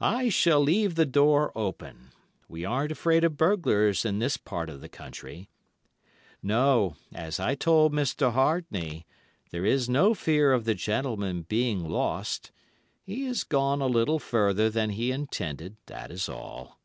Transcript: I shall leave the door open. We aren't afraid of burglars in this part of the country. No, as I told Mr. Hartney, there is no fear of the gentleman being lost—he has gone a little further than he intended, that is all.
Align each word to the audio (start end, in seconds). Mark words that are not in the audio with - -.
I 0.00 0.28
shall 0.28 0.60
leave 0.60 0.94
the 0.94 1.04
door 1.04 1.50
open. 1.56 2.10
We 2.48 2.64
aren't 2.64 2.92
afraid 2.92 3.24
of 3.24 3.36
burglars 3.36 4.04
in 4.04 4.20
this 4.20 4.36
part 4.36 4.70
of 4.70 4.80
the 4.80 4.88
country. 4.88 5.48
No, 6.40 6.94
as 7.12 7.40
I 7.40 7.56
told 7.56 7.92
Mr. 7.92 8.32
Hartney, 8.32 9.06
there 9.50 9.64
is 9.66 9.88
no 9.88 10.14
fear 10.14 10.52
of 10.52 10.66
the 10.66 10.74
gentleman 10.76 11.42
being 11.42 11.82
lost—he 11.88 13.24
has 13.24 13.42
gone 13.42 13.80
a 13.82 13.88
little 13.88 14.20
further 14.20 14.70
than 14.70 14.90
he 14.90 15.10
intended, 15.10 15.76
that 15.86 16.12
is 16.12 16.28
all. 16.28 16.78